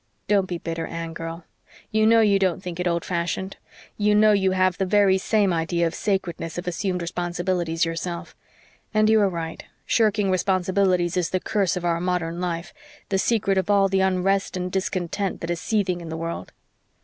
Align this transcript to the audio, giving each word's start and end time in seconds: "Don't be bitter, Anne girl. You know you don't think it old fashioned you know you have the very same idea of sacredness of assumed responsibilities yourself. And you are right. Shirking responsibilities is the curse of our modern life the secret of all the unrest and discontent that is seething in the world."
"Don't 0.27 0.47
be 0.47 0.57
bitter, 0.57 0.87
Anne 0.87 1.13
girl. 1.13 1.45
You 1.91 2.07
know 2.07 2.21
you 2.21 2.39
don't 2.39 2.63
think 2.63 2.79
it 2.79 2.87
old 2.87 3.05
fashioned 3.05 3.57
you 3.97 4.15
know 4.15 4.31
you 4.31 4.49
have 4.53 4.79
the 4.79 4.85
very 4.87 5.19
same 5.19 5.53
idea 5.53 5.85
of 5.85 5.93
sacredness 5.93 6.57
of 6.57 6.65
assumed 6.67 7.03
responsibilities 7.03 7.85
yourself. 7.85 8.35
And 8.95 9.11
you 9.11 9.21
are 9.21 9.29
right. 9.29 9.63
Shirking 9.85 10.31
responsibilities 10.31 11.17
is 11.17 11.29
the 11.29 11.39
curse 11.39 11.77
of 11.77 11.85
our 11.85 12.01
modern 12.01 12.41
life 12.41 12.73
the 13.09 13.19
secret 13.19 13.59
of 13.59 13.69
all 13.69 13.87
the 13.87 13.99
unrest 13.99 14.57
and 14.57 14.71
discontent 14.71 15.39
that 15.41 15.51
is 15.51 15.61
seething 15.61 16.01
in 16.01 16.09
the 16.09 16.17
world." 16.17 16.51